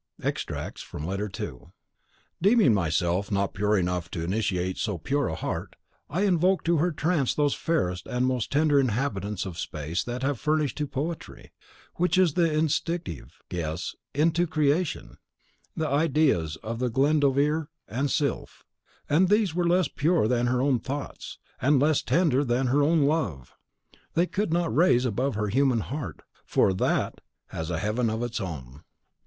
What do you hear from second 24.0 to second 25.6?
They could not raise her above her